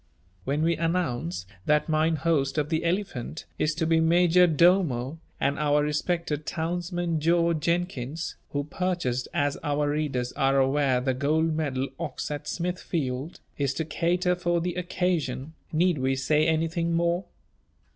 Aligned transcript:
When 0.45 0.63
we 0.63 0.75
announce 0.77 1.45
that 1.67 1.87
mine 1.87 2.15
host 2.15 2.57
of 2.57 2.69
the 2.69 2.83
Elephant 2.83 3.45
is 3.59 3.75
to 3.75 3.85
be 3.85 3.99
major 3.99 4.47
domo, 4.47 5.19
and 5.39 5.59
our 5.59 5.83
respected 5.83 6.47
townsman 6.47 7.19
George 7.19 7.59
Jenkins, 7.59 8.35
who 8.49 8.63
purchased 8.63 9.27
as 9.31 9.57
our 9.57 9.91
readers 9.91 10.31
are 10.31 10.57
aware 10.57 11.01
the 11.01 11.13
gold 11.13 11.53
medal 11.53 11.87
ox 11.99 12.31
at 12.31 12.47
Smithfield, 12.47 13.41
is 13.59 13.75
to 13.75 13.85
cater 13.85 14.33
for 14.35 14.59
the 14.59 14.73
occasion, 14.73 15.53
need 15.71 15.99
we 15.99 16.15
say 16.15 16.47
anything 16.47 16.93
more? 16.93 17.25